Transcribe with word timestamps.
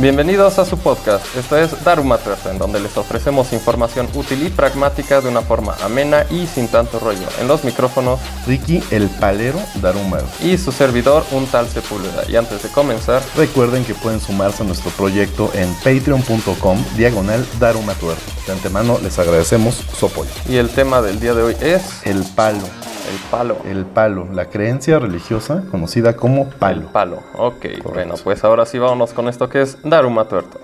Bienvenidos 0.00 0.58
a 0.58 0.64
su 0.64 0.78
podcast, 0.78 1.26
esto 1.36 1.58
es 1.58 1.84
Daruma 1.84 2.16
Tuerto, 2.16 2.50
en 2.50 2.56
donde 2.56 2.80
les 2.80 2.96
ofrecemos 2.96 3.52
información 3.52 4.08
útil 4.14 4.46
y 4.46 4.48
pragmática 4.48 5.20
de 5.20 5.28
una 5.28 5.42
forma 5.42 5.74
amena 5.82 6.24
y 6.30 6.46
sin 6.46 6.68
tanto 6.68 6.98
rollo. 6.98 7.28
En 7.38 7.48
los 7.48 7.64
micrófonos, 7.64 8.18
Ricky 8.46 8.82
el 8.92 9.10
Palero 9.10 9.60
Daruma. 9.82 10.20
Y 10.42 10.56
su 10.56 10.72
servidor, 10.72 11.22
un 11.32 11.46
tal 11.48 11.68
Sepúlveda. 11.68 12.24
Y 12.30 12.36
antes 12.36 12.62
de 12.62 12.70
comenzar, 12.70 13.20
recuerden 13.36 13.84
que 13.84 13.92
pueden 13.92 14.22
sumarse 14.22 14.62
a 14.62 14.66
nuestro 14.66 14.90
proyecto 14.92 15.50
en 15.52 15.70
patreon.com 15.74 16.82
diagonal 16.96 17.46
Daruma 17.58 17.92
Tuerto. 17.92 18.22
De 18.46 18.52
antemano 18.52 18.98
les 19.02 19.18
agradecemos 19.18 19.84
su 19.98 20.06
apoyo. 20.06 20.30
Y 20.48 20.56
el 20.56 20.70
tema 20.70 21.02
del 21.02 21.20
día 21.20 21.34
de 21.34 21.42
hoy 21.42 21.56
es... 21.60 21.82
El 22.04 22.24
palo. 22.34 22.64
El 23.10 23.18
palo. 23.28 23.56
El 23.64 23.86
palo, 23.86 24.28
la 24.32 24.44
creencia 24.44 25.00
religiosa 25.00 25.64
conocida 25.68 26.14
como 26.14 26.48
palo. 26.48 26.82
El 26.82 26.86
palo, 26.86 27.18
ok. 27.36 27.66
Bueno, 27.82 28.14
pues 28.22 28.44
ahora 28.44 28.64
sí 28.66 28.78
vámonos 28.78 29.12
con 29.12 29.28
esto 29.28 29.48
que 29.48 29.62
es 29.62 29.78
Daruma 29.82 30.26
Tuerto. 30.26 30.60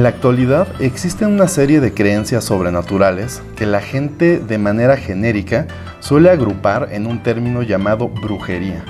En 0.00 0.04
la 0.04 0.08
actualidad 0.08 0.66
existen 0.80 1.28
una 1.28 1.46
serie 1.46 1.78
de 1.78 1.92
creencias 1.92 2.44
sobrenaturales 2.44 3.42
que 3.54 3.66
la 3.66 3.82
gente 3.82 4.38
de 4.38 4.56
manera 4.56 4.96
genérica 4.96 5.66
suele 5.98 6.30
agrupar 6.30 6.88
en 6.92 7.06
un 7.06 7.22
término 7.22 7.62
llamado 7.62 8.08
brujería. 8.08 8.82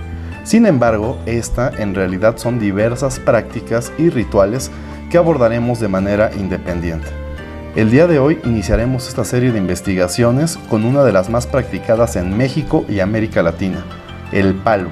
Sin 0.45 0.66
embargo, 0.66 1.19
esta 1.27 1.73
en 1.83 1.96
realidad 1.96 2.36
son 2.36 2.60
diversas 2.60 3.19
prácticas 3.19 3.92
y 3.98 4.09
rituales 4.09 4.70
que 5.10 5.19
abordaremos 5.19 5.80
de 5.80 5.88
manera 5.88 6.30
independiente. 6.38 7.09
El 7.74 7.91
día 7.91 8.06
de 8.06 8.20
hoy 8.20 8.38
iniciaremos 8.45 9.08
esta 9.08 9.24
serie 9.24 9.50
de 9.50 9.58
investigaciones 9.58 10.58
con 10.69 10.84
una 10.84 11.02
de 11.02 11.11
las 11.11 11.28
más 11.28 11.45
practicadas 11.45 12.14
en 12.14 12.36
México 12.36 12.84
y 12.89 13.00
América 13.00 13.42
Latina, 13.42 13.84
el 14.30 14.55
palo, 14.55 14.91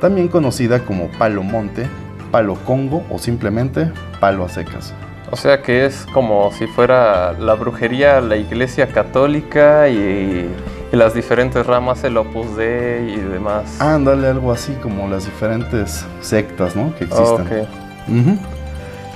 también 0.00 0.28
conocida 0.28 0.86
como 0.86 1.10
palo 1.18 1.42
monte, 1.42 1.86
palo 2.30 2.54
congo 2.64 3.04
o 3.10 3.18
simplemente 3.18 3.92
palo 4.18 4.46
a 4.46 4.48
secas. 4.48 4.94
O 5.30 5.36
sea 5.36 5.62
que 5.62 5.84
es 5.84 6.06
como 6.12 6.50
si 6.52 6.66
fuera 6.66 7.34
la 7.34 7.54
brujería, 7.54 8.20
la 8.20 8.36
iglesia 8.36 8.88
católica 8.88 9.88
y, 9.88 10.48
las 10.90 11.12
diferentes 11.12 11.66
ramas, 11.66 12.02
el 12.04 12.16
Opus 12.16 12.56
Dei 12.56 13.12
y 13.12 13.18
demás. 13.18 13.78
Ándale, 13.78 14.28
algo 14.28 14.50
así 14.50 14.72
como 14.82 15.06
las 15.06 15.26
diferentes 15.26 16.06
sectas 16.22 16.74
¿no? 16.74 16.94
que 16.94 17.04
existen. 17.04 17.66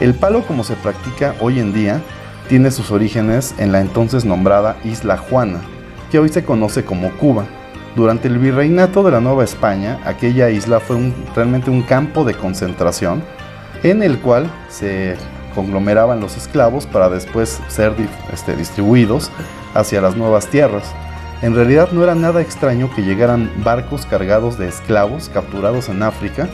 El 0.01 0.15
palo 0.15 0.43
como 0.43 0.65
se 0.65 0.75
practica 0.75 1.35
hoy 1.41 1.61
en 1.61 1.73
día 1.73 2.01
tiene 2.49 2.71
sus 2.71 2.91
orígenes 2.91 3.55
en 3.59 3.73
la 3.73 3.81
entonces 3.81 4.25
nombrada 4.27 4.77
Isla 4.85 5.17
Juana, 5.17 5.61
que 6.11 6.19
hoy 6.19 6.29
se 6.29 6.45
conoce 6.45 6.85
como 6.85 7.11
Cuba. 7.13 7.47
Durante 7.97 8.29
el 8.29 8.39
virreinato 8.39 9.03
de 9.03 9.11
la 9.11 9.21
Nueva 9.21 9.45
España, 9.45 9.99
aquella 10.05 10.51
isla 10.51 10.81
fue 10.81 11.13
realmente 11.35 11.71
un 11.71 11.83
campo 11.83 12.25
de 12.25 12.35
concentración 12.35 13.23
en 13.83 14.03
el 14.03 14.19
cual 14.19 14.51
se 14.69 15.17
conglomeraban 15.55 16.20
los 16.20 16.36
esclavos 16.36 16.86
para 16.86 17.08
después 17.08 17.61
ser 17.69 17.95
este, 18.33 18.56
distribuidos 18.56 19.31
hacia 19.75 20.00
las 20.00 20.17
nuevas 20.17 20.47
tierras. 20.48 20.92
En 21.42 21.55
realidad 21.55 21.91
no 21.92 22.05
era 22.05 22.14
nada 22.14 22.41
extraño 22.41 22.91
que 22.94 23.03
llegaran 23.03 23.50
barcos 23.64 24.06
cargados 24.06 24.59
de 24.59 24.69
esclavos 24.69 25.28
capturados 25.28 25.89
en 25.89 26.03
África 26.03 26.48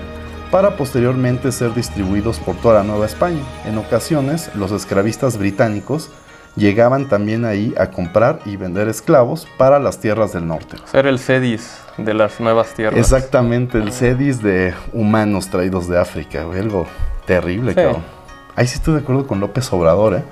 para 0.51 0.77
posteriormente 0.77 1.53
ser 1.53 1.75
distribuidos 1.75 2.39
por 2.39 2.57
toda 2.57 2.77
la 2.77 2.85
Nueva 2.85 3.07
España. 3.07 3.43
En 3.67 3.77
ocasiones, 3.77 4.51
los 4.55 4.73
esclavistas 4.73 5.37
británicos 5.37 6.11
llegaban 6.57 7.09
también 7.09 7.45
ahí 7.45 7.75
a 7.79 7.91
comprar 7.91 8.41
y 8.45 8.57
vender 8.57 8.89
esclavos 8.89 9.47
para 9.59 9.79
las 9.79 10.01
tierras 10.01 10.33
del 10.33 10.47
norte. 10.47 10.77
Ser 10.87 11.07
el 11.07 11.19
CEDIS 11.19 11.81
de 11.97 12.15
las 12.15 12.41
nuevas 12.41 12.75
tierras. 12.75 12.99
Exactamente, 12.99 13.79
el 13.79 13.93
CEDIS 13.93 14.43
de 14.43 14.75
humanos 14.93 15.49
traídos 15.49 15.89
de 15.89 15.99
África, 15.99 16.43
algo 16.43 16.87
terrible, 17.27 17.75
cabrón. 17.75 18.18
Ahí 18.59 18.67
sí 18.67 18.75
estoy 18.75 18.95
de 18.95 19.01
acuerdo 19.03 19.25
con 19.25 19.39
López 19.39 19.73
Obrador, 19.73 20.15
¿eh? 20.15 20.25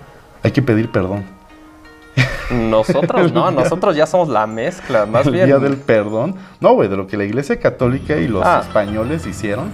Hay 0.42 0.50
que 0.50 0.60
pedir 0.60 0.90
perdón. 0.90 1.24
Nosotros 2.50 3.32
no, 3.32 3.52
nosotros 3.52 3.94
ya 3.94 4.04
somos 4.04 4.28
la 4.28 4.48
mezcla, 4.48 5.06
más 5.06 5.26
el 5.26 5.32
bien. 5.32 5.46
Día 5.46 5.60
del 5.60 5.76
perdón. 5.76 6.34
No, 6.60 6.72
güey, 6.72 6.88
de 6.88 6.96
lo 6.96 7.06
que 7.06 7.16
la 7.16 7.22
Iglesia 7.22 7.60
Católica 7.60 8.16
y 8.16 8.26
los 8.26 8.44
ah. 8.44 8.62
españoles 8.66 9.24
hicieron. 9.28 9.70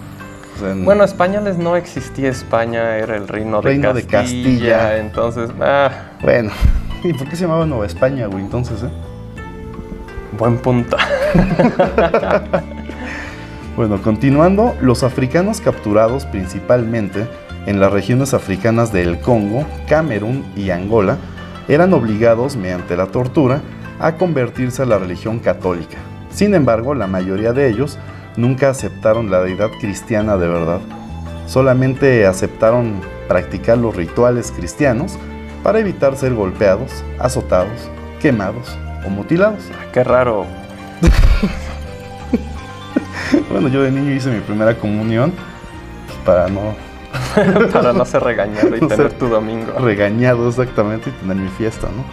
Bueno, 0.84 1.02
españoles 1.02 1.56
no 1.56 1.76
existía 1.76 2.28
España, 2.28 2.98
era 2.98 3.16
el 3.16 3.26
reino, 3.26 3.62
reino 3.62 3.94
de, 3.94 4.04
Castilla, 4.04 4.98
Entonces, 4.98 5.48
ah. 5.58 5.90
Bueno, 6.20 6.50
¿y 7.04 7.14
por 7.14 7.30
qué 7.30 7.36
se 7.36 7.44
llamaba 7.44 7.64
Nueva 7.64 7.86
España, 7.86 8.26
güey? 8.26 8.44
Entonces, 8.44 8.82
¿eh? 8.82 8.90
Buen 10.36 10.58
punto. 10.58 10.98
bueno, 13.76 14.02
continuando, 14.02 14.76
los 14.82 15.04
africanos 15.04 15.62
capturados 15.62 16.26
principalmente 16.26 17.26
en 17.66 17.80
las 17.80 17.92
regiones 17.92 18.34
africanas 18.34 18.92
del 18.92 19.20
Congo, 19.20 19.64
Camerún 19.88 20.44
y 20.56 20.70
Angola, 20.70 21.18
eran 21.68 21.92
obligados, 21.92 22.56
mediante 22.56 22.96
la 22.96 23.06
tortura, 23.06 23.60
a 24.00 24.16
convertirse 24.16 24.82
a 24.82 24.86
la 24.86 24.98
religión 24.98 25.38
católica. 25.38 25.98
Sin 26.30 26.54
embargo, 26.54 26.94
la 26.94 27.06
mayoría 27.06 27.52
de 27.52 27.68
ellos 27.68 27.98
nunca 28.36 28.70
aceptaron 28.70 29.30
la 29.30 29.42
deidad 29.42 29.70
cristiana 29.80 30.36
de 30.36 30.48
verdad. 30.48 30.80
Solamente 31.46 32.26
aceptaron 32.26 33.00
practicar 33.28 33.78
los 33.78 33.94
rituales 33.94 34.50
cristianos 34.50 35.18
para 35.62 35.78
evitar 35.78 36.16
ser 36.16 36.34
golpeados, 36.34 37.04
azotados, 37.18 37.90
quemados 38.20 38.76
o 39.06 39.10
mutilados. 39.10 39.60
Ah, 39.72 39.90
qué 39.92 40.02
raro. 40.02 40.46
bueno, 43.50 43.68
yo 43.68 43.82
de 43.82 43.90
niño 43.90 44.12
hice 44.12 44.30
mi 44.30 44.40
primera 44.40 44.76
comunión 44.78 45.32
para 46.24 46.48
no 46.48 46.74
Para 47.72 47.92
no 47.92 48.04
ser 48.04 48.22
regañado 48.22 48.76
y 48.76 48.80
tener 48.80 49.12
tu 49.12 49.28
domingo. 49.28 49.72
Regañado, 49.78 50.48
exactamente, 50.48 51.10
y 51.10 51.12
tener 51.12 51.36
mi 51.36 51.48
fiesta, 51.48 51.88
¿no? 51.88 52.04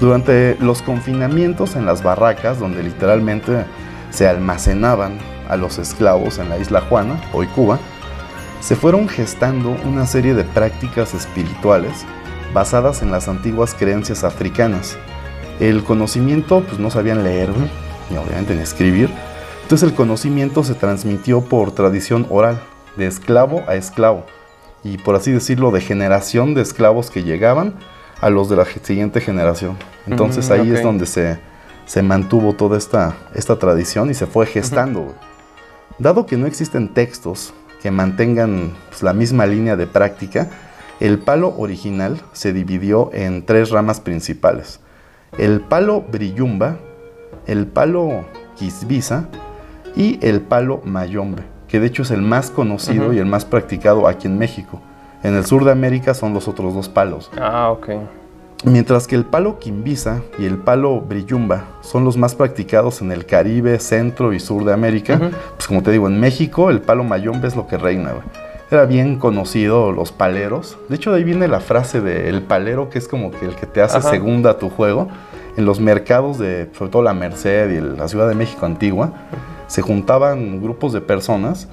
Durante 0.00 0.56
los 0.60 0.82
confinamientos 0.82 1.74
en 1.74 1.84
las 1.84 2.02
barracas, 2.02 2.58
donde 2.58 2.82
literalmente 2.82 3.64
se 4.10 4.28
almacenaban 4.28 5.18
a 5.48 5.56
los 5.56 5.78
esclavos 5.78 6.38
en 6.38 6.48
la 6.48 6.58
isla 6.58 6.82
Juana, 6.82 7.20
hoy 7.32 7.46
Cuba, 7.48 7.78
se 8.60 8.76
fueron 8.76 9.08
gestando 9.08 9.76
una 9.84 10.06
serie 10.06 10.34
de 10.34 10.44
prácticas 10.44 11.14
espirituales 11.14 12.04
basadas 12.52 13.02
en 13.02 13.10
las 13.10 13.28
antiguas 13.28 13.74
creencias 13.74 14.24
africanas. 14.24 14.96
El 15.60 15.82
conocimiento, 15.84 16.62
pues 16.62 16.78
no 16.78 16.90
sabían 16.90 17.24
leer, 17.24 17.50
ni 18.10 18.16
obviamente 18.16 18.54
ni 18.54 18.62
escribir, 18.62 19.10
entonces 19.62 19.90
el 19.90 19.94
conocimiento 19.94 20.64
se 20.64 20.74
transmitió 20.74 21.42
por 21.42 21.72
tradición 21.72 22.26
oral, 22.30 22.60
de 22.98 23.06
esclavo 23.06 23.62
a 23.66 23.76
esclavo 23.76 24.26
y 24.84 24.98
por 24.98 25.14
así 25.14 25.32
decirlo 25.32 25.70
de 25.70 25.80
generación 25.80 26.54
de 26.54 26.62
esclavos 26.62 27.10
que 27.10 27.22
llegaban 27.22 27.74
a 28.20 28.28
los 28.28 28.48
de 28.48 28.56
la 28.56 28.64
siguiente 28.64 29.20
generación. 29.20 29.76
Entonces 30.06 30.50
ahí 30.50 30.70
es 30.72 30.82
donde 30.82 31.06
se, 31.06 31.38
se, 31.86 32.02
mantuvo 32.02 32.52
toda 32.52 32.76
esta, 32.76 33.16
esta 33.34 33.58
tradición 33.58 34.10
y 34.10 34.14
se 34.14 34.26
fue 34.26 34.44
gestando. 34.46 35.14
Dado 35.98 36.26
que 36.26 36.36
no 36.36 36.46
existen 36.46 36.92
textos 36.92 37.54
que 37.80 37.90
mantengan 37.90 38.74
pues, 38.88 39.02
la 39.02 39.12
misma 39.12 39.46
línea 39.46 39.76
de 39.76 39.86
práctica, 39.86 40.50
el 40.98 41.20
palo 41.20 41.54
original 41.56 42.20
se 42.32 42.52
dividió 42.52 43.10
en 43.12 43.46
tres 43.46 43.70
ramas 43.70 44.00
principales. 44.00 44.80
El 45.38 45.60
palo 45.60 46.00
brillumba, 46.00 46.78
el 47.46 47.66
palo 47.66 48.24
quisbiza 48.56 49.28
y 49.94 50.18
el 50.26 50.40
palo 50.40 50.80
mayombe 50.84 51.57
que 51.68 51.80
de 51.80 51.86
hecho 51.86 52.02
es 52.02 52.10
el 52.10 52.22
más 52.22 52.50
conocido 52.50 53.12
y 53.12 53.18
el 53.18 53.26
más 53.26 53.44
practicado 53.44 54.08
aquí 54.08 54.26
en 54.26 54.38
México. 54.38 54.80
En 55.22 55.34
el 55.34 55.44
sur 55.44 55.64
de 55.64 55.72
América 55.72 56.14
son 56.14 56.32
los 56.32 56.48
otros 56.48 56.74
dos 56.74 56.88
palos. 56.88 57.30
Ah, 57.38 57.70
ok. 57.70 57.90
Mientras 58.64 59.06
que 59.06 59.14
el 59.14 59.24
palo 59.24 59.58
quimbisa 59.60 60.20
y 60.36 60.44
el 60.44 60.58
palo 60.58 61.00
brillumba 61.00 61.64
son 61.80 62.04
los 62.04 62.16
más 62.16 62.34
practicados 62.34 63.00
en 63.02 63.12
el 63.12 63.24
Caribe, 63.24 63.78
centro 63.78 64.32
y 64.32 64.40
sur 64.40 64.64
de 64.64 64.72
América, 64.72 65.18
pues 65.56 65.68
como 65.68 65.82
te 65.82 65.92
digo, 65.92 66.08
en 66.08 66.18
México 66.18 66.70
el 66.70 66.80
palo 66.80 67.04
mayombe 67.04 67.46
es 67.46 67.54
lo 67.54 67.68
que 67.68 67.78
reina. 67.78 68.14
Era 68.70 68.84
bien 68.84 69.16
conocido 69.16 69.92
los 69.92 70.12
paleros. 70.12 70.76
De 70.88 70.96
hecho, 70.96 71.12
de 71.12 71.18
ahí 71.18 71.24
viene 71.24 71.48
la 71.48 71.60
frase 71.60 72.00
de 72.00 72.28
el 72.28 72.42
palero, 72.42 72.90
que 72.90 72.98
es 72.98 73.08
como 73.08 73.30
que 73.30 73.46
el 73.46 73.54
que 73.54 73.66
te 73.66 73.80
hace 73.80 74.02
segunda 74.02 74.58
tu 74.58 74.68
juego. 74.68 75.08
En 75.56 75.64
los 75.64 75.80
mercados 75.80 76.38
de, 76.38 76.68
sobre 76.76 76.90
todo 76.90 77.02
la 77.02 77.14
Merced 77.14 77.70
y 77.70 77.80
la 77.96 78.06
Ciudad 78.08 78.28
de 78.28 78.34
México 78.34 78.66
antigua, 78.66 79.12
se 79.68 79.82
juntaban 79.82 80.60
grupos 80.60 80.92
de 80.92 81.00
personas 81.00 81.68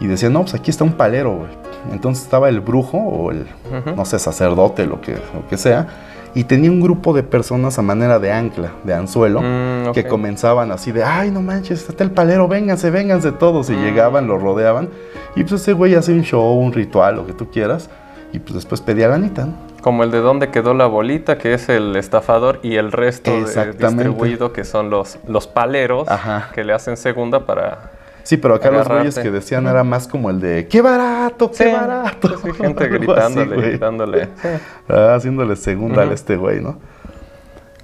y 0.00 0.06
decían, 0.06 0.32
no, 0.32 0.40
pues 0.40 0.54
aquí 0.54 0.70
está 0.70 0.84
un 0.84 0.94
palero, 0.94 1.36
güey. 1.36 1.50
Entonces 1.92 2.24
estaba 2.24 2.48
el 2.48 2.60
brujo 2.60 2.96
o 2.96 3.30
el, 3.30 3.46
no 3.94 4.04
sé, 4.04 4.18
sacerdote, 4.18 4.86
lo 4.86 5.00
que, 5.00 5.12
lo 5.12 5.46
que 5.48 5.58
sea, 5.58 5.88
y 6.34 6.44
tenía 6.44 6.70
un 6.70 6.80
grupo 6.80 7.12
de 7.12 7.22
personas 7.22 7.78
a 7.78 7.82
manera 7.82 8.18
de 8.18 8.32
ancla, 8.32 8.72
de 8.84 8.94
anzuelo, 8.94 9.40
mm, 9.42 9.92
que 9.92 10.06
comenzaban 10.06 10.70
así 10.72 10.92
de, 10.92 11.02
ay, 11.02 11.30
no 11.30 11.42
manches, 11.42 11.88
está 11.88 12.04
el 12.04 12.12
palero, 12.12 12.48
vénganse, 12.48 12.90
vénganse 12.90 13.32
todos, 13.32 13.68
y 13.70 13.72
mm. 13.72 13.82
llegaban, 13.82 14.26
lo 14.26 14.38
rodeaban, 14.38 14.88
y 15.34 15.42
pues 15.42 15.62
ese 15.62 15.72
güey 15.72 15.94
hace 15.94 16.12
un 16.12 16.22
show, 16.22 16.52
un 16.58 16.72
ritual, 16.72 17.16
lo 17.16 17.26
que 17.26 17.32
tú 17.32 17.50
quieras, 17.50 17.90
y 18.32 18.38
pues 18.38 18.54
después 18.54 18.80
pedía 18.80 19.08
ganita, 19.08 19.46
¿no? 19.46 19.69
Como 19.80 20.04
el 20.04 20.10
de 20.10 20.18
dónde 20.18 20.50
quedó 20.50 20.74
la 20.74 20.86
bolita, 20.86 21.38
que 21.38 21.54
es 21.54 21.68
el 21.68 21.96
estafador, 21.96 22.60
y 22.62 22.76
el 22.76 22.92
resto 22.92 23.30
de- 23.44 23.72
distribuido, 23.72 24.52
que 24.52 24.64
son 24.64 24.90
los, 24.90 25.18
los 25.26 25.46
paleros, 25.46 26.08
Ajá. 26.08 26.50
que 26.54 26.64
le 26.64 26.72
hacen 26.74 26.96
segunda 26.96 27.46
para... 27.46 27.92
Sí, 28.22 28.36
pero 28.36 28.54
acá 28.54 28.70
los 28.70 28.86
güeyes 28.86 29.18
que 29.18 29.30
decían 29.30 29.66
era 29.66 29.82
más 29.82 30.06
como 30.06 30.28
el 30.30 30.38
de 30.40 30.68
¡Qué 30.68 30.82
barato! 30.82 31.50
¡Qué 31.50 31.64
Sí, 31.64 31.72
barato! 31.72 32.28
sí, 32.38 32.52
gente 32.52 32.84
así, 32.88 32.92
gritándole, 32.92 33.56
gritándole. 33.56 34.24
Sí. 34.42 34.48
Ah, 34.88 35.14
haciéndole 35.16 35.56
segunda 35.56 36.02
a 36.02 36.12
este 36.12 36.36
güey, 36.36 36.60
¿no? 36.60 36.78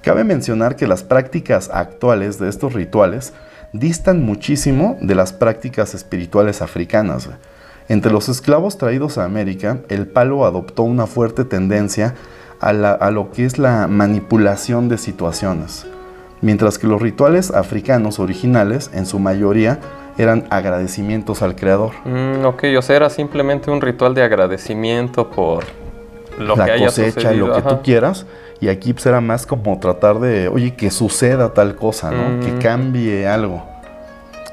Cabe 0.03 0.23
mencionar 0.23 0.75
que 0.75 0.87
las 0.87 1.03
prácticas 1.03 1.69
actuales 1.73 2.39
de 2.39 2.47
estos 2.49 2.73
rituales 2.73 3.33
distan 3.73 4.23
muchísimo 4.23 4.97
de 5.01 5.15
las 5.15 5.33
prácticas 5.33 5.93
espirituales 5.95 6.61
africanas. 6.61 7.25
güey. 7.25 7.37
Entre 7.89 8.11
los 8.11 8.27
esclavos 8.29 8.77
traídos 8.77 9.17
a 9.17 9.23
América, 9.23 9.79
el 9.89 10.07
palo 10.07 10.45
adoptó 10.45 10.83
una 10.83 11.07
fuerte 11.07 11.45
tendencia 11.45 12.15
a, 12.59 12.73
la- 12.73 12.91
a 12.91 13.11
lo 13.11 13.31
que 13.31 13.45
es 13.45 13.57
la 13.57 13.87
manipulación 13.87 14.89
de 14.89 14.97
situaciones, 14.97 15.85
mientras 16.41 16.77
que 16.77 16.87
los 16.87 17.01
rituales 17.01 17.51
africanos 17.51 18.19
originales, 18.19 18.89
en 18.93 19.05
su 19.05 19.19
mayoría, 19.19 19.79
eran 20.17 20.45
agradecimientos 20.49 21.41
al 21.43 21.55
Creador. 21.55 21.91
Mm, 22.03 22.43
ok, 22.45 22.63
o 22.77 22.81
sea, 22.81 22.95
era 22.95 23.09
simplemente 23.09 23.69
un 23.71 23.79
ritual 23.81 24.15
de 24.15 24.23
agradecimiento 24.23 25.29
por 25.29 25.63
lo 26.39 26.55
la 26.55 26.65
que 26.65 26.71
haya 26.71 26.85
cosecha, 26.87 27.21
sucedido. 27.21 27.47
lo 27.47 27.53
que 27.53 27.59
ajá. 27.59 27.69
tú 27.69 27.81
quieras. 27.83 28.25
Y 28.59 28.69
aquí 28.69 28.91
pues, 28.93 29.05
era 29.05 29.21
más 29.21 29.45
como 29.45 29.79
tratar 29.79 30.19
de, 30.19 30.47
oye, 30.47 30.73
que 30.75 30.89
suceda 30.89 31.53
tal 31.53 31.75
cosa, 31.75 32.09
¿no? 32.09 32.37
Mm. 32.37 32.39
Que 32.39 32.57
cambie 32.57 33.27
algo. 33.27 33.63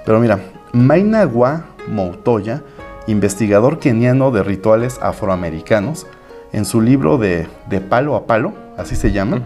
Pero 0.05 0.21
mira, 0.21 0.39
Mainagua 0.73 1.65
Moutoya, 1.89 2.63
investigador 3.07 3.79
keniano 3.79 4.31
de 4.31 4.43
rituales 4.43 4.99
afroamericanos, 5.03 6.07
en 6.53 6.65
su 6.65 6.81
libro 6.81 7.19
de, 7.19 7.47
de 7.69 7.81
Palo 7.81 8.15
a 8.15 8.27
Palo, 8.27 8.53
así 8.79 8.95
se 8.97 9.11
llama, 9.13 9.41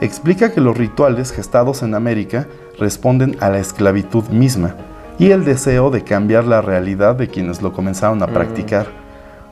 explica 0.00 0.52
que 0.52 0.60
los 0.60 0.76
rituales 0.76 1.32
gestados 1.32 1.82
en 1.82 1.94
América 1.94 2.46
responden 2.78 3.36
a 3.40 3.50
la 3.50 3.58
esclavitud 3.58 4.24
misma 4.28 4.74
y 5.18 5.30
el 5.30 5.44
deseo 5.44 5.90
de 5.90 6.02
cambiar 6.04 6.44
la 6.44 6.60
realidad 6.60 7.16
de 7.16 7.28
quienes 7.28 7.60
lo 7.62 7.72
comenzaron 7.72 8.22
a 8.22 8.26
Mm. 8.26 8.32
practicar. 8.32 8.86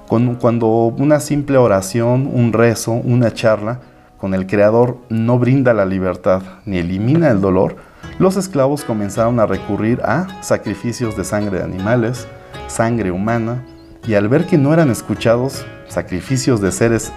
Con- 0.08 0.34
cuando 0.36 0.66
una 0.68 1.20
simple 1.20 1.56
oración, 1.58 2.28
un 2.32 2.52
rezo, 2.52 2.92
una 2.92 3.32
charla 3.32 3.80
con 4.18 4.34
el 4.34 4.46
Creador 4.46 4.98
no 5.08 5.38
brinda 5.38 5.72
la 5.74 5.84
libertad 5.84 6.42
ni 6.66 6.78
elimina 6.78 7.30
el 7.30 7.40
dolor, 7.40 7.76
los 8.18 8.36
esclavos 8.36 8.84
comenzaron 8.84 9.40
a 9.40 9.46
recurrir 9.46 10.00
a 10.04 10.26
sacrificios 10.42 11.16
de 11.16 11.24
sangre 11.24 11.58
de 11.58 11.64
animales, 11.64 12.26
sangre 12.66 13.10
humana, 13.10 13.64
y 14.06 14.14
al 14.14 14.28
ver 14.28 14.46
que 14.46 14.58
no 14.58 14.72
eran 14.72 14.90
escuchados, 14.90 15.64
sacrificios 15.88 16.60
de 16.60 16.72
seres, 16.72 17.12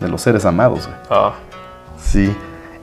de 0.00 0.08
los 0.08 0.22
seres 0.22 0.44
amados. 0.44 0.88
Ah, 1.10 1.34
Sí, 1.98 2.34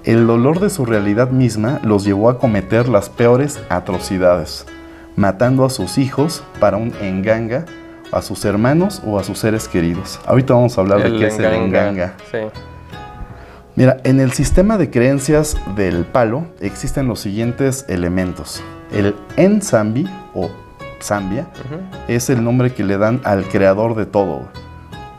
el 0.03 0.25
dolor 0.25 0.59
de 0.59 0.69
su 0.69 0.85
realidad 0.85 1.29
misma 1.29 1.79
los 1.83 2.03
llevó 2.03 2.29
a 2.29 2.39
cometer 2.39 2.89
las 2.89 3.09
peores 3.09 3.59
atrocidades, 3.69 4.65
matando 5.15 5.63
a 5.63 5.69
sus 5.69 5.97
hijos 5.97 6.43
para 6.59 6.77
un 6.77 6.93
enganga, 7.01 7.65
a 8.11 8.21
sus 8.21 8.43
hermanos 8.45 9.01
o 9.05 9.19
a 9.19 9.23
sus 9.23 9.39
seres 9.39 9.67
queridos. 9.67 10.19
Ahorita 10.25 10.53
vamos 10.53 10.77
a 10.77 10.81
hablar 10.81 11.03
de 11.03 11.17
qué 11.17 11.27
es 11.27 11.37
el 11.39 11.53
enganga. 11.53 12.15
Sí. 12.31 12.39
Mira, 13.75 13.97
en 14.03 14.19
el 14.19 14.33
sistema 14.33 14.77
de 14.77 14.89
creencias 14.89 15.55
del 15.75 16.03
palo 16.03 16.45
existen 16.59 17.07
los 17.07 17.19
siguientes 17.19 17.85
elementos. 17.87 18.61
El 18.91 19.15
Enzambi 19.37 20.09
o 20.33 20.49
Zambia 21.01 21.47
es 22.07 22.29
el 22.29 22.43
nombre 22.43 22.73
que 22.73 22.83
le 22.83 22.97
dan 22.97 23.21
al 23.23 23.45
creador 23.45 23.95
de 23.95 24.05
todo. 24.05 24.47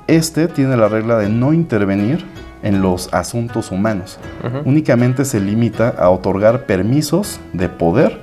Este 0.06 0.48
tiene 0.48 0.76
la 0.76 0.88
regla 0.88 1.18
de 1.18 1.28
no 1.28 1.52
intervenir 1.52 2.24
en 2.62 2.82
los 2.82 3.12
asuntos 3.12 3.70
humanos. 3.70 4.18
Únicamente 4.64 5.24
se 5.24 5.40
limita 5.40 5.90
a 5.98 6.10
otorgar 6.10 6.66
permisos 6.66 7.40
de 7.52 7.68
poder 7.68 8.20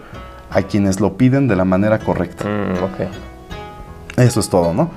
a 0.50 0.62
quienes 0.64 1.00
lo 1.00 1.18
piden 1.18 1.48
de 1.48 1.56
la 1.56 1.66
manera 1.66 2.00
correcta. 2.00 2.46
Mm, 2.46 2.84
ok. 2.84 4.18
Eso 4.18 4.40
es 4.40 4.50
todo, 4.50 4.74
¿no? 4.74 4.90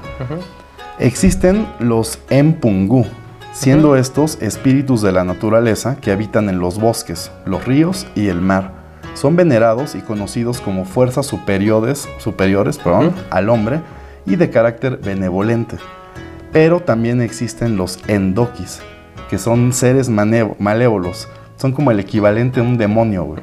Existen 0.99 1.67
los 1.79 2.19
Empungu, 2.31 3.07
siendo 3.53 3.97
estos 3.97 4.41
espíritus 4.41 5.03
de 5.03 5.13
la 5.13 5.25
naturaleza 5.25 5.97
que 5.97 6.13
habitan 6.13 6.49
en 6.49 6.59
los 6.59 6.79
bosques, 6.79 7.31
los 7.45 7.65
ríos 7.65 8.07
y 8.15 8.29
el 8.29 8.41
mar. 8.41 8.82
Son 9.15 9.37
venerados 9.37 9.95
y 9.95 10.01
conocidos 10.01 10.61
como 10.61 10.85
fuerzas 10.85 11.27
superiores, 11.27 12.09
superiores 12.19 12.79
perdón, 12.79 13.13
al 13.31 13.49
hombre 13.49 13.81
y 14.27 14.37
de 14.37 14.51
carácter 14.51 14.99
benevolente. 14.99 15.77
Pero 16.53 16.81
también 16.81 17.21
existen 17.21 17.77
los 17.77 17.99
Endokis, 18.09 18.81
que 19.31 19.39
son 19.39 19.73
seres 19.73 20.09
malévolos. 20.09 21.29
Son 21.57 21.73
como 21.73 21.91
el 21.91 22.01
equivalente 22.01 22.61
a 22.61 22.63
un 22.63 22.77
demonio, 22.77 23.25
güey. 23.25 23.41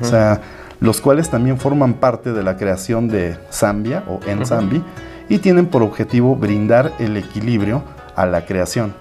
O 0.00 0.04
sea, 0.04 0.40
los 0.80 1.00
cuales 1.00 1.28
también 1.28 1.58
forman 1.58 1.94
parte 1.94 2.32
de 2.32 2.42
la 2.42 2.56
creación 2.56 3.08
de 3.08 3.36
Zambia 3.52 4.04
o 4.08 4.20
Enzambi 4.26 4.82
y 5.28 5.38
tienen 5.38 5.66
por 5.66 5.82
objetivo 5.82 6.36
brindar 6.36 6.92
el 6.98 7.16
equilibrio 7.16 7.82
a 8.16 8.26
la 8.26 8.46
creación. 8.46 8.94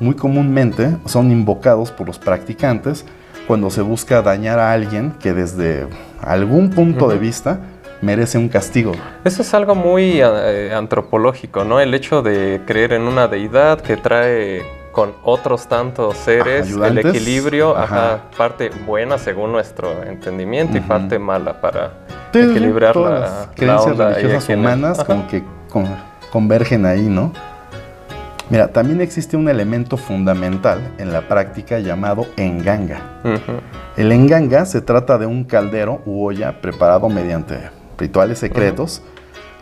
Muy 0.00 0.14
comúnmente 0.14 0.96
son 1.06 1.30
invocados 1.30 1.90
por 1.90 2.06
los 2.06 2.18
practicantes 2.18 3.04
cuando 3.48 3.70
se 3.70 3.80
busca 3.82 4.22
dañar 4.22 4.58
a 4.60 4.72
alguien 4.72 5.12
que 5.18 5.32
desde 5.32 5.88
algún 6.20 6.70
punto 6.70 7.08
de 7.08 7.18
vista 7.18 7.58
merece 8.02 8.38
un 8.38 8.48
castigo. 8.48 8.92
Eso 9.24 9.42
es 9.42 9.52
algo 9.54 9.74
muy 9.74 10.20
eh, 10.22 10.72
antropológico, 10.76 11.64
¿no? 11.64 11.80
El 11.80 11.92
hecho 11.94 12.22
de 12.22 12.60
creer 12.66 12.92
en 12.92 13.02
una 13.02 13.26
deidad 13.26 13.80
que 13.80 13.96
trae 13.96 14.62
con 14.92 15.14
otros 15.24 15.66
tantos 15.66 16.16
seres 16.18 16.70
el 16.70 16.98
equilibrio, 16.98 17.76
ajá, 17.76 18.14
Ajá. 18.14 18.20
parte 18.36 18.70
buena 18.86 19.16
según 19.18 19.50
nuestro 19.52 20.02
entendimiento 20.04 20.76
y 20.76 20.80
parte 20.80 21.18
mala 21.18 21.60
para 21.60 21.92
equilibrar 22.34 22.96
la, 22.96 23.10
las 23.10 23.30
la 23.30 23.50
creencias 23.54 24.00
ahí 24.00 24.14
religiosas 24.14 24.56
humanas 24.56 24.98
Ajá. 24.98 25.06
como 25.06 25.26
que 25.28 25.42
con- 25.70 25.86
convergen 26.30 26.84
ahí, 26.84 27.02
¿no? 27.02 27.32
Mira, 28.50 28.68
también 28.68 29.00
existe 29.02 29.36
un 29.36 29.48
elemento 29.48 29.96
fundamental 29.98 30.94
en 30.98 31.12
la 31.12 31.28
práctica 31.28 31.80
llamado 31.80 32.26
enganga. 32.36 33.20
El 33.96 34.10
enganga 34.12 34.64
se 34.64 34.80
trata 34.80 35.18
de 35.18 35.26
un 35.26 35.44
caldero 35.44 36.00
u 36.06 36.24
olla 36.24 36.60
preparado 36.62 37.08
mediante 37.10 37.58
rituales 37.98 38.38
secretos 38.38 39.02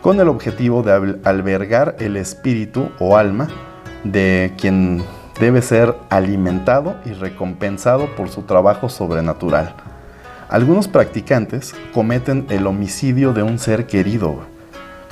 con 0.01 0.19
el 0.21 0.29
objetivo 0.29 0.83
de 0.83 0.91
al- 0.93 1.19
albergar 1.25 1.95
el 1.99 2.15
espíritu 2.17 2.89
o 2.99 3.17
alma 3.17 3.47
de 4.05 4.53
quien 4.57 5.03
debe 5.39 5.61
ser 5.61 5.93
alimentado 6.09 6.95
y 7.05 7.11
recompensado 7.11 8.15
por 8.15 8.29
su 8.29 8.43
trabajo 8.43 8.87
sobrenatural. 8.89 9.73
Algunos 10.49 10.87
practicantes 10.87 11.75
cometen 11.93 12.45
el 12.49 12.67
homicidio 12.67 13.33
de 13.33 13.43
un 13.43 13.59
ser 13.59 13.85
querido 13.85 14.39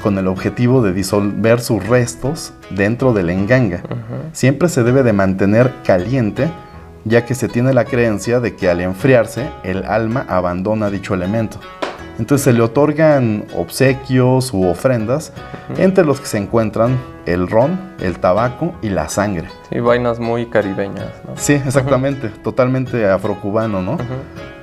con 0.05 0.19
el 0.19 0.27
objetivo 0.27 0.83
de 0.83 0.93
disolver 0.93 1.59
sus 1.59 1.83
restos 1.87 2.53
dentro 2.69 3.11
del 3.11 3.31
enganga. 3.31 3.81
Siempre 4.33 4.69
se 4.69 4.83
debe 4.83 5.01
de 5.01 5.13
mantener 5.13 5.73
caliente, 5.83 6.47
ya 7.05 7.25
que 7.25 7.33
se 7.33 7.47
tiene 7.47 7.73
la 7.73 7.85
creencia 7.85 8.39
de 8.39 8.55
que 8.55 8.69
al 8.69 8.81
enfriarse 8.81 9.49
el 9.63 9.83
alma 9.83 10.23
abandona 10.29 10.91
dicho 10.91 11.15
elemento. 11.15 11.59
Entonces 12.19 12.45
se 12.45 12.53
le 12.53 12.61
otorgan 12.61 13.45
obsequios 13.57 14.53
u 14.53 14.67
ofrendas, 14.67 15.33
entre 15.75 16.05
los 16.05 16.21
que 16.21 16.27
se 16.27 16.37
encuentran 16.37 16.99
el 17.25 17.47
ron, 17.47 17.79
el 17.99 18.19
tabaco 18.19 18.75
y 18.83 18.89
la 18.89 19.09
sangre. 19.09 19.47
Sí, 19.71 19.79
vainas 19.79 20.19
muy 20.19 20.45
caribeñas, 20.45 21.09
¿no? 21.27 21.35
Sí, 21.35 21.53
exactamente, 21.53 22.29
totalmente 22.43 23.09
afrocubano, 23.09 23.81
¿no? 23.81 23.97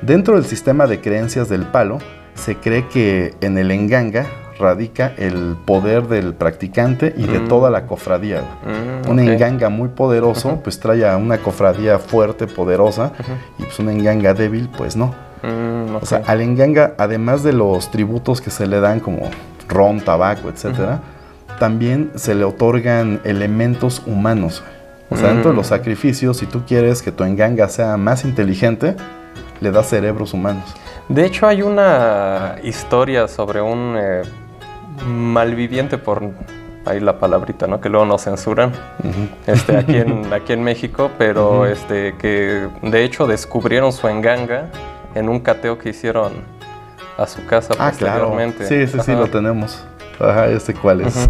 Dentro 0.02 0.36
del 0.36 0.44
sistema 0.44 0.86
de 0.86 1.00
creencias 1.00 1.48
del 1.48 1.62
palo, 1.62 1.98
se 2.34 2.54
cree 2.54 2.86
que 2.86 3.34
en 3.40 3.58
el 3.58 3.72
enganga 3.72 4.24
radica 4.62 5.12
el 5.18 5.56
poder 5.66 6.08
del 6.08 6.32
practicante 6.32 7.12
y 7.16 7.24
de 7.26 7.40
Mm. 7.40 7.48
toda 7.48 7.68
la 7.70 7.86
cofradía. 7.86 8.40
Mm, 8.64 9.10
Un 9.10 9.18
enganga 9.20 9.68
muy 9.68 9.88
poderoso, 9.90 10.60
pues 10.64 10.78
trae 10.80 11.06
a 11.06 11.16
una 11.16 11.38
cofradía 11.38 11.98
fuerte, 11.98 12.46
poderosa, 12.46 13.12
y 13.58 13.64
pues 13.64 13.78
un 13.78 13.88
enganga 13.90 14.32
débil, 14.32 14.70
pues 14.78 14.96
no. 14.96 15.14
Mm, 15.42 15.96
O 16.00 16.06
sea, 16.06 16.22
al 16.26 16.40
enganga, 16.40 16.94
además 16.98 17.42
de 17.42 17.52
los 17.52 17.90
tributos 17.90 18.40
que 18.40 18.50
se 18.50 18.66
le 18.66 18.80
dan 18.80 19.00
como 19.00 19.28
ron, 19.68 20.00
tabaco, 20.00 20.48
etcétera, 20.48 21.00
también 21.58 22.10
se 22.14 22.34
le 22.34 22.44
otorgan 22.44 23.20
elementos 23.24 24.02
humanos. 24.06 24.62
O 25.10 25.16
sea, 25.16 25.28
dentro 25.28 25.50
de 25.50 25.56
los 25.56 25.66
sacrificios, 25.66 26.38
si 26.38 26.46
tú 26.46 26.62
quieres 26.66 27.02
que 27.02 27.12
tu 27.12 27.24
enganga 27.24 27.68
sea 27.68 27.96
más 27.98 28.24
inteligente, 28.24 28.96
le 29.60 29.70
das 29.70 29.88
cerebros 29.90 30.32
humanos. 30.32 30.64
De 31.08 31.26
hecho, 31.26 31.46
hay 31.46 31.60
una 31.62 32.56
historia 32.62 33.28
sobre 33.28 33.60
un 33.60 33.96
eh, 34.00 34.22
malviviente, 35.06 35.98
por 35.98 36.22
ahí 36.84 37.00
la 37.00 37.18
palabrita, 37.18 37.66
¿no? 37.66 37.80
Que 37.80 37.88
luego 37.88 38.04
nos 38.06 38.22
censuran, 38.24 38.72
este, 39.46 39.76
aquí, 39.76 39.96
en, 39.96 40.32
aquí 40.32 40.52
en 40.52 40.62
México, 40.62 41.10
pero 41.18 41.66
este, 41.66 42.14
que 42.18 42.68
de 42.82 43.04
hecho 43.04 43.26
descubrieron 43.26 43.92
su 43.92 44.08
enganga 44.08 44.68
en 45.14 45.28
un 45.28 45.40
cateo 45.40 45.78
que 45.78 45.90
hicieron 45.90 46.32
a 47.18 47.26
su 47.26 47.44
casa 47.46 47.74
Ah, 47.78 47.92
claro. 47.96 48.28
posteriormente. 48.30 48.66
Sí, 48.66 48.86
sí, 48.86 48.98
sí, 49.04 49.12
Ajá. 49.12 49.20
lo 49.20 49.28
tenemos. 49.28 49.84
Ajá, 50.18 50.46
este 50.48 50.74
cuál 50.74 51.02
es. 51.02 51.14
Sí. 51.14 51.28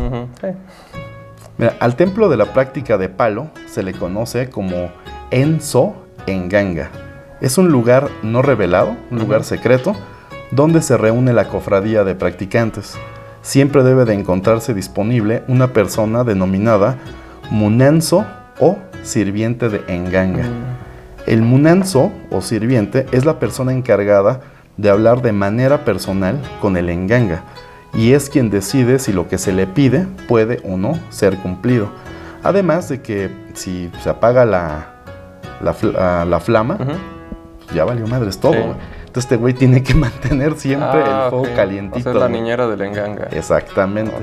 Mira, 1.59 1.75
al 1.81 1.97
templo 1.97 2.29
de 2.29 2.37
la 2.37 2.47
práctica 2.47 2.97
de 2.99 3.09
palo 3.09 3.49
se 3.67 3.83
le 3.83 3.93
conoce 3.93 4.49
como 4.51 4.91
Enso 5.31 5.95
Enganga. 6.27 6.91
Es 7.41 7.59
un 7.59 7.69
lugar 7.71 8.09
no 8.23 8.41
revelado, 8.43 8.97
un 9.11 9.19
lugar 9.19 9.45
secreto, 9.45 9.95
donde 10.51 10.81
se 10.83 10.97
reúne 10.97 11.33
la 11.33 11.49
cofradía 11.49 12.05
de 12.05 12.15
practicantes. 12.15 12.97
Siempre 13.43 13.83
debe 13.83 14.05
de 14.05 14.15
encontrarse 14.15 14.73
disponible 14.73 15.43
una 15.49 15.73
persona 15.73 16.25
denominada 16.25 16.97
Munenso 17.51 18.25
o 18.61 18.79
sirviente 19.03 19.69
de 19.69 19.83
Enganga. 19.89 20.45
El 21.27 21.43
Munenso 21.43 22.13
o 22.31 22.41
sirviente 22.41 23.07
es 23.13 23.25
la 23.25 23.39
persona 23.39 23.73
encargada 23.73 24.41
de 24.77 24.91
hablar 24.91 25.23
de 25.23 25.33
manera 25.33 25.85
personal 25.85 26.41
con 26.61 26.77
el 26.77 26.89
Enganga 26.89 27.43
y 27.95 28.13
es 28.13 28.31
quien 28.31 28.49
decide 28.49 28.99
si 28.99 29.13
lo 29.13 29.29
que 29.29 29.39
se 29.39 29.53
le 29.53 29.67
pide 29.67 30.07
puede 30.29 30.61
o 30.65 30.77
no 30.77 30.99
ser 31.11 31.37
cumplido. 31.39 31.89
Además 32.43 32.89
de 32.89 33.03
que 33.03 33.31
si 33.55 33.91
se 34.03 34.09
apaga 34.09 34.45
la, 34.45 34.87
la, 35.63 35.75
fl- 35.75 36.25
la 36.27 36.41
flama, 36.41 36.77
pues 36.79 37.75
ya 37.75 37.85
valió 37.85 38.07
madres 38.07 38.39
todo. 38.41 38.53
Sí. 38.55 38.61
Entonces 39.13 39.25
este 39.31 39.37
güey 39.37 39.53
tiene 39.53 39.83
que 39.83 39.93
mantener 40.07 40.55
siempre 40.59 41.03
Ah, 41.05 41.25
el 41.27 41.31
fuego 41.31 41.45
ok. 41.45 41.55
calientito. 41.55 42.09
O 42.09 42.13
sea, 42.15 42.21
la 42.23 42.29
niñera 42.31 42.67
del 42.67 42.81
enganga. 42.81 43.29
Exactamente. 43.31 44.15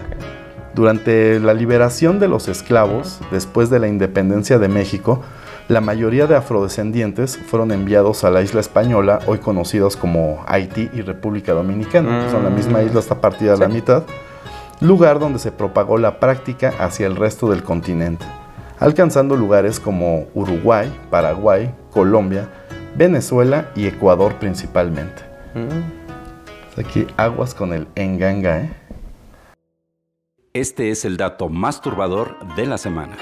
Durante 0.73 1.39
la 1.39 1.53
liberación 1.53 2.19
de 2.19 2.27
los 2.27 2.47
esclavos, 2.47 3.19
después 3.31 3.69
de 3.69 3.79
la 3.79 3.87
independencia 3.87 4.57
de 4.57 4.67
México, 4.67 5.21
la 5.67 5.79
mayoría 5.81 6.25
de 6.25 6.35
afrodescendientes 6.35 7.37
fueron 7.37 7.71
enviados 7.71 8.23
a 8.23 8.31
la 8.31 8.41
isla 8.41 8.61
española, 8.61 9.19
hoy 9.27 9.37
conocidos 9.37 9.95
como 9.95 10.43
Haití 10.47 10.89
y 10.93 11.01
República 11.01 11.53
Dominicana. 11.53 12.25
Mm. 12.27 12.31
Son 12.31 12.43
la 12.43 12.49
misma 12.49 12.81
isla, 12.81 12.99
está 12.99 13.21
partida 13.21 13.53
a 13.53 13.57
la 13.57 13.67
Sí. 13.67 13.73
mitad. 13.73 14.03
Lugar 14.81 15.19
donde 15.19 15.37
se 15.37 15.51
propagó 15.51 15.99
la 15.99 16.19
práctica 16.19 16.73
hacia 16.79 17.05
el 17.05 17.15
resto 17.15 17.49
del 17.51 17.61
continente, 17.63 18.25
alcanzando 18.79 19.35
lugares 19.35 19.79
como 19.79 20.25
Uruguay, 20.33 20.91
Paraguay, 21.11 21.71
Colombia, 21.91 22.47
Venezuela 22.99 23.71
y 23.77 23.87
Ecuador 23.87 24.35
principalmente. 24.39 25.23
Mm. 25.55 26.77
Aquí 26.77 27.07
aguas 27.15 27.55
con 27.55 27.71
el 27.71 27.87
enganga, 27.95 28.59
¿eh? 28.59 28.69
Este 30.51 30.91
es 30.91 31.05
el 31.05 31.15
dato 31.15 31.47
más 31.47 31.79
turbador 31.79 32.35
de 32.57 32.65
la 32.65 32.77
semana. 32.77 33.15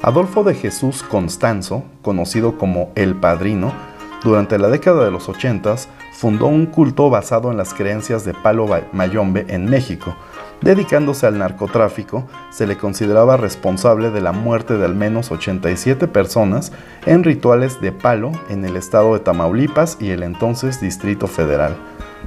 Adolfo 0.00 0.44
de 0.44 0.54
Jesús 0.54 1.02
Constanzo, 1.02 1.84
conocido 2.00 2.56
como 2.56 2.90
El 2.94 3.16
Padrino, 3.16 3.74
durante 4.24 4.58
la 4.58 4.68
década 4.68 5.04
de 5.04 5.10
los 5.10 5.28
80 5.28 5.76
fundó 6.12 6.46
un 6.46 6.64
culto 6.64 7.10
basado 7.10 7.50
en 7.50 7.58
las 7.58 7.74
creencias 7.74 8.24
de 8.24 8.32
Palo 8.32 8.66
Mayombe 8.92 9.44
en 9.48 9.66
México. 9.66 10.16
Dedicándose 10.62 11.26
al 11.26 11.38
narcotráfico, 11.38 12.24
se 12.50 12.66
le 12.66 12.76
consideraba 12.78 13.36
responsable 13.36 14.10
de 14.10 14.20
la 14.20 14.32
muerte 14.32 14.78
de 14.78 14.84
al 14.86 14.94
menos 14.94 15.30
87 15.30 16.08
personas 16.08 16.72
en 17.04 17.24
rituales 17.24 17.80
de 17.80 17.92
palo 17.92 18.32
en 18.48 18.64
el 18.64 18.76
estado 18.76 19.14
de 19.14 19.20
Tamaulipas 19.20 19.98
y 20.00 20.10
el 20.10 20.22
entonces 20.22 20.80
Distrito 20.80 21.26
Federal. 21.26 21.76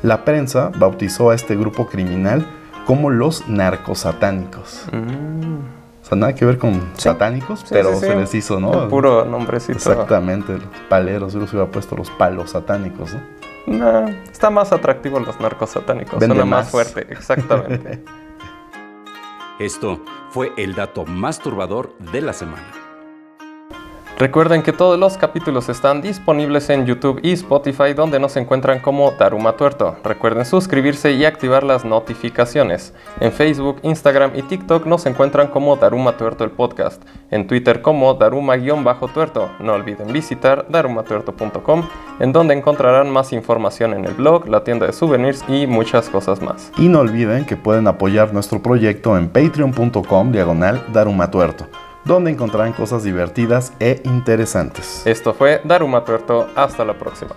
La 0.04 0.24
prensa 0.26 0.72
bautizó 0.78 1.32
a 1.32 1.36
este 1.36 1.56
grupo 1.56 1.88
criminal 1.88 2.46
como 2.86 3.10
los 3.10 3.48
narcosatánicos. 3.50 4.86
Mm. 4.92 5.58
O 6.02 6.06
sea, 6.10 6.18
nada 6.18 6.34
que 6.34 6.46
ver 6.46 6.58
con 6.58 6.74
Sí. 6.74 7.04
satánicos, 7.04 7.60
Sí, 7.62 7.66
pero 7.70 7.94
sí, 7.96 8.00
se 8.02 8.16
les 8.16 8.34
hizo, 8.34 8.60
¿no? 8.60 8.84
El 8.84 8.90
puro 8.90 9.26
nombrecito. 9.26 9.74
Exactamente, 9.74 10.54
los 10.54 10.64
paleros, 10.88 11.34
yo 11.34 11.40
los 11.40 11.52
hubiera 11.54 11.70
puesto 11.70 11.96
los 11.96 12.10
palos 12.12 12.52
satánicos, 12.52 13.14
¿no? 13.14 13.20
No, 13.70 14.08
está 14.32 14.50
más 14.50 14.72
atractivo 14.72 15.20
los 15.20 15.40
narcos 15.40 15.70
satánicos. 15.70 16.20
Vende 16.20 16.36
Suena 16.36 16.50
más 16.50 16.66
más. 16.66 16.72
fuerte, 16.72 17.06
exactamente. 17.14 18.04
Esto 19.60 20.04
fue 20.32 20.54
el 20.58 20.74
dato 20.74 21.06
más 21.06 21.40
turbador 21.40 21.96
de 22.00 22.22
la 22.22 22.34
semana. 22.34 22.66
Recuerden 24.20 24.64
que 24.64 24.74
todos 24.74 25.00
los 25.00 25.18
capítulos 25.18 25.70
están 25.70 26.02
disponibles 26.02 26.70
en 26.70 26.86
YouTube 26.86 27.22
y 27.24 27.32
Spotify 27.32 27.94
donde 27.96 28.20
nos 28.20 28.36
encuentran 28.36 28.80
como 28.80 29.12
Daruma 29.12 29.54
Tuerto. 29.54 29.96
Recuerden 30.04 30.44
suscribirse 30.44 31.14
y 31.14 31.24
activar 31.24 31.64
las 31.64 31.86
notificaciones. 31.86 32.94
En 33.22 33.32
Facebook, 33.32 33.78
Instagram 33.82 34.32
y 34.36 34.42
TikTok 34.42 34.86
nos 34.88 35.06
encuentran 35.06 35.48
como 35.48 35.78
Daruma 35.78 36.18
Tuerto 36.18 36.44
el 36.44 36.52
podcast. 36.52 37.02
En 37.32 37.48
Twitter 37.48 37.82
como 37.82 38.14
Daruma-tuerto. 38.14 39.52
No 39.62 39.72
olviden 39.72 40.12
visitar 40.12 40.66
darumatuerto.com 40.68 41.88
en 42.20 42.34
donde 42.34 42.56
encontrarán 42.56 43.10
más 43.10 43.32
información 43.32 43.94
en 43.94 44.04
el 44.04 44.16
blog, 44.16 44.50
la 44.50 44.66
tienda 44.66 44.86
de 44.86 44.92
souvenirs 44.92 45.46
y 45.48 45.66
muchas 45.66 46.10
cosas 46.10 46.42
más. 46.42 46.74
Y 46.78 46.90
no 46.90 47.00
olviden 47.00 47.46
que 47.46 47.56
pueden 47.56 47.88
apoyar 47.88 48.34
nuestro 48.34 48.62
proyecto 48.62 49.18
en 49.18 49.30
patreon.com 49.30 50.34
diagonal 50.34 50.84
darumatuerto, 50.92 51.68
donde 52.06 52.32
encontrarán 52.32 52.74
cosas 52.74 53.04
divertidas 53.04 53.74
e 53.80 54.02
interesantes. 54.06 55.06
Esto 55.06 55.34
fue 55.34 55.62
Daruma 55.64 56.04
Tuerto. 56.06 56.48
Hasta 56.56 56.86
la 56.86 56.98
próxima. 56.98 57.36